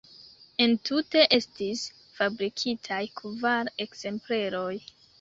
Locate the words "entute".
0.63-1.21